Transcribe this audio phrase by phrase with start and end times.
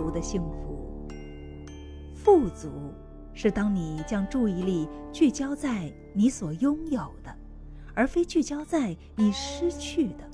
[0.00, 1.06] 足的幸福。
[2.14, 2.70] 富足
[3.34, 7.30] 是当你将注意力聚焦在你所拥有的，
[7.94, 10.24] 而非聚焦在你失去的。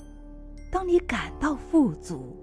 [0.71, 2.33] 当你感到富足，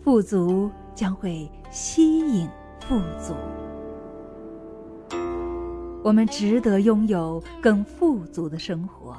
[0.00, 2.48] 富足将会吸引
[2.80, 3.34] 富足。
[6.04, 9.16] 我们值得拥有更富足的生活，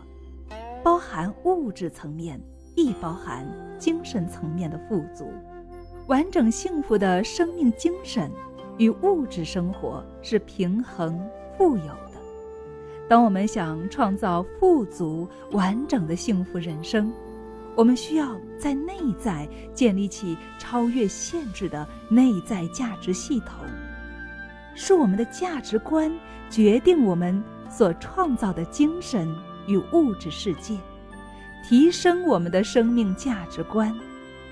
[0.81, 2.41] 包含物质层面，
[2.77, 3.45] 亦包含
[3.77, 5.25] 精神层面的富足。
[6.11, 8.29] 完整幸福的生命精神
[8.77, 11.17] 与物质生活是平衡
[11.57, 12.11] 富有的。
[13.07, 17.09] 当我们想创造富足完整的幸福人生，
[17.77, 23.65] 我们需要在内在建立起超越限制的内在价值系统，
[24.75, 26.11] 是我们的价值观
[26.49, 29.33] 决定我们所创造的精神
[29.65, 30.75] 与物质世界，
[31.65, 33.97] 提升我们的生命价值观。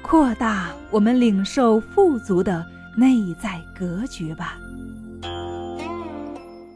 [0.01, 2.65] 扩大我们领受富足的
[2.97, 4.57] 内在格局吧，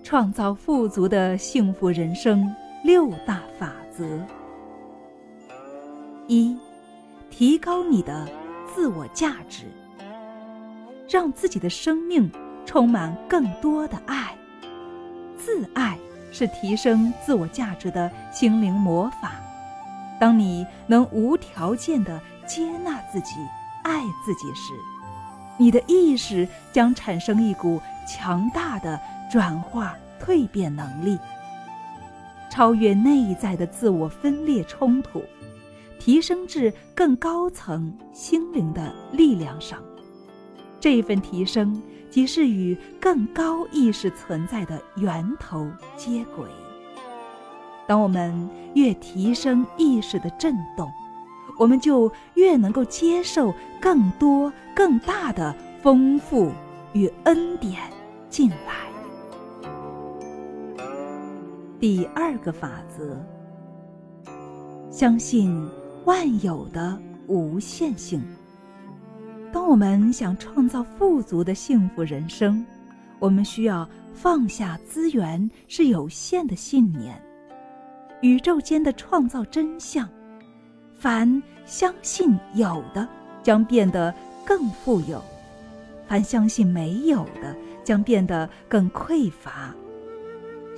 [0.04, 4.06] 创造富足的幸福人生六大法则：
[6.28, 6.56] 一、
[7.32, 8.28] 提高你的
[8.72, 9.64] 自我价值，
[11.10, 12.32] 让自己的生命
[12.68, 14.36] 充满更多的爱。
[15.38, 15.98] 自爱
[16.32, 19.32] 是提升自我价值的心灵魔法。
[20.20, 22.22] 当你能无条件的。
[22.46, 23.36] 接纳自己，
[23.84, 24.74] 爱自己时，
[25.58, 29.00] 你的意识将产生一股强大的
[29.32, 31.18] 转化蜕变能力，
[32.50, 35.24] 超越内在的自我分裂冲突，
[36.00, 39.80] 提升至更高层心灵的力量上。
[40.80, 46.46] 这份提升即是与更高意识存在的源头接轨。
[47.88, 50.92] 当我们越提升意识的震动。
[51.58, 56.52] 我们就越能够接受更多、更大的丰富
[56.94, 57.80] 与恩典
[58.30, 58.58] 进来。
[61.80, 63.18] 第二个法则：
[64.90, 65.70] 相信
[66.06, 66.98] 万有的
[67.28, 68.24] 无限性。
[69.52, 72.66] 当我们想创造富足的幸福人生，
[73.20, 77.22] 我们需要放下资源是有限的信念，
[78.22, 80.10] 宇宙间的创造真相。
[81.04, 83.06] 凡相信有的，
[83.44, 84.16] 将变得
[84.46, 85.20] 更富有；
[86.08, 87.54] 凡相信没有的，
[87.84, 89.76] 将变得更匮乏。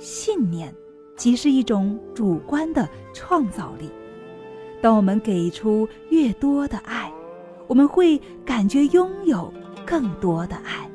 [0.00, 0.74] 信念
[1.16, 3.88] 即是一种主观的创造力。
[4.82, 7.08] 当我们给出越多的爱，
[7.68, 9.54] 我们会感觉拥有
[9.86, 10.90] 更多的爱。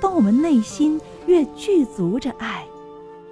[0.00, 2.64] 当我们内心越具足着爱，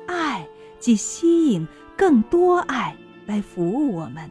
[0.08, 0.44] 爱
[0.80, 1.64] 即吸引
[1.96, 2.96] 更多爱
[3.26, 4.28] 来服务我们。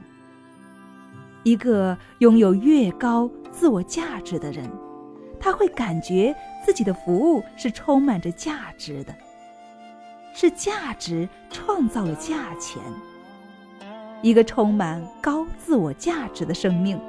[1.44, 4.70] 一个拥有越高自我价值的人，
[5.40, 6.36] 他会感觉
[6.66, 9.16] 自己的服务是充满着价值的，
[10.34, 12.82] 是价值创造了价钱。
[14.22, 17.00] 一个充满高自我价值的生命，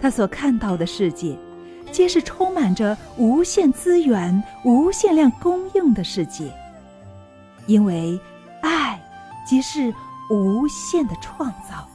[0.00, 1.38] 他所看到的世界，
[1.92, 6.52] 皆是充满着无限资源、无限量供应的世界，
[7.66, 8.18] 因为
[8.60, 9.00] 爱
[9.46, 9.94] 即是
[10.30, 11.88] 无限的创造。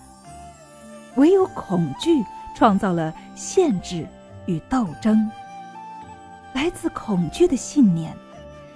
[1.17, 2.23] 唯有恐惧
[2.55, 4.07] 创造了限制
[4.45, 5.29] 与斗争。
[6.53, 8.15] 来自恐惧的信念，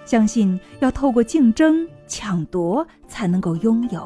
[0.06, 4.02] 相信要透过竞争抢夺才能够拥有；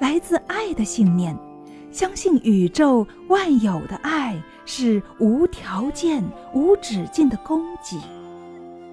[0.00, 1.36] 来自爱的信念，
[1.92, 8.00] 相信宇宙万有的爱是无条件、无止境的供给，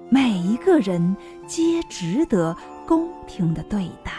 [0.08, 1.16] 每一个人
[1.46, 2.56] 皆值得
[2.86, 4.12] 公平的对待。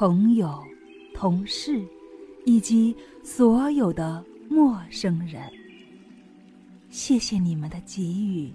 [0.00, 0.66] 朋友、
[1.12, 1.86] 同事
[2.46, 5.42] 以及所有的陌生人。
[6.88, 8.50] 谢谢你们的给予，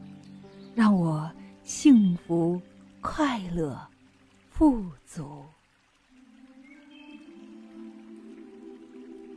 [0.74, 1.32] 让我
[1.62, 2.60] 幸福、
[3.00, 3.80] 快乐、
[4.50, 5.46] 富足。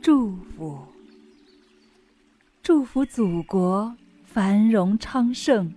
[0.01, 0.79] 祝福。
[2.63, 5.71] 祝福祖国繁荣昌盛，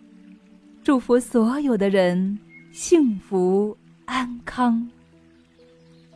[0.83, 2.39] 祝福所有的人
[2.73, 3.77] 幸福
[4.07, 4.91] 安康，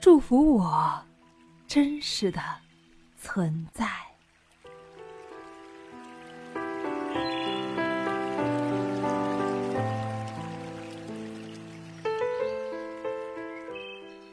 [0.06, 1.02] 祝福我
[1.66, 2.40] 真实的
[3.20, 3.90] 存在。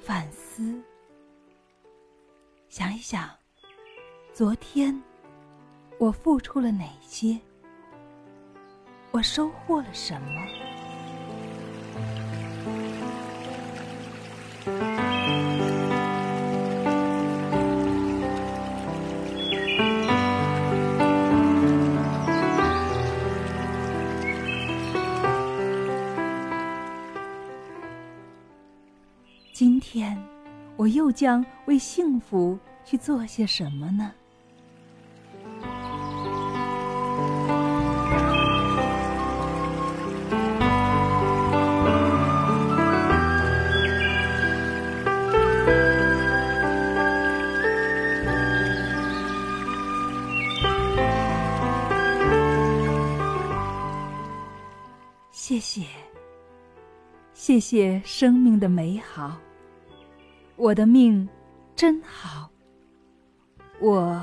[0.03, 0.79] 反思，
[2.69, 3.27] 想一想，
[4.31, 4.95] 昨天。
[5.97, 7.39] 我付出了哪些？
[9.09, 10.82] 我收获了什么？
[30.83, 34.11] 我又将为幸福去做些什么呢？
[55.31, 55.85] 谢谢，
[57.33, 59.37] 谢谢生命的美好。
[60.55, 61.27] 我的命
[61.75, 62.49] 真好。
[63.79, 64.21] 我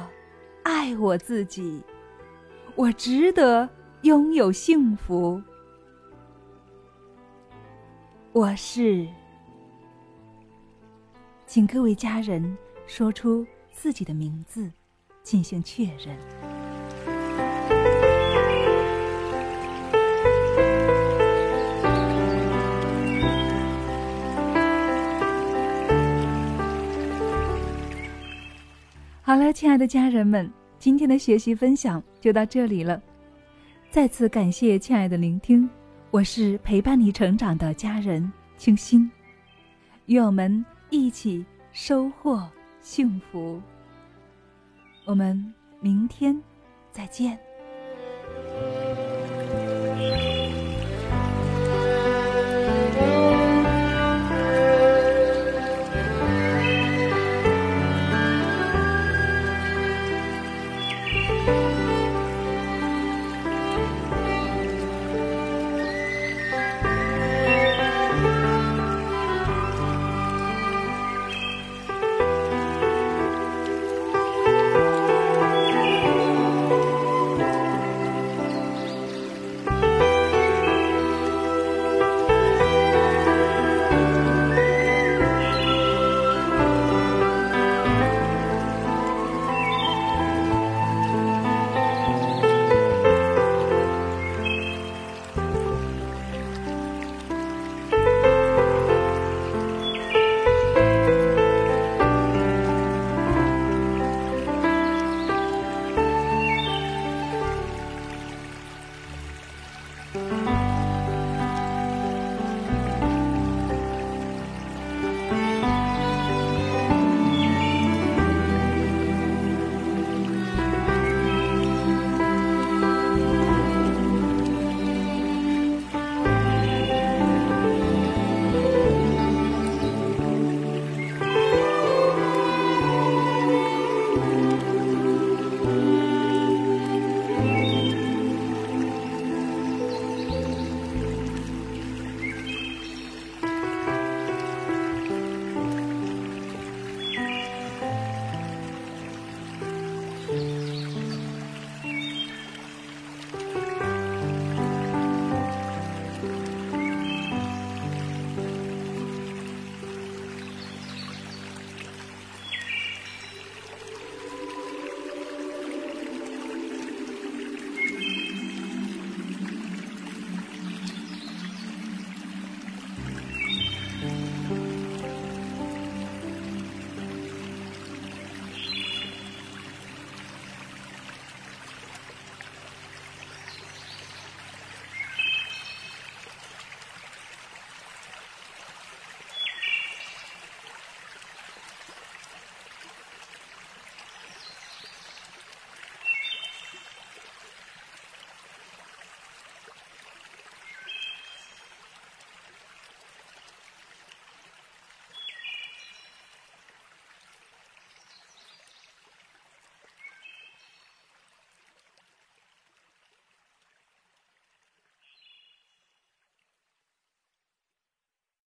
[0.63, 1.83] 爱我自己，
[2.77, 3.69] 我值得
[4.03, 5.43] 拥有幸福。
[8.33, 9.07] 我是，
[11.47, 12.57] 请各位家人
[12.87, 14.71] 说出自己的名字，
[15.23, 16.17] 进行确认。
[29.31, 33.01] 好了，亲爱的家人们，今天的学习分享就到这里了。
[33.89, 35.71] 再次感谢亲爱的聆听，
[36.11, 39.09] 我是陪伴你成长的家人清心，
[40.07, 42.45] 与我们一起收获
[42.81, 43.63] 幸福。
[45.05, 46.37] 我们明天
[46.91, 47.39] 再见。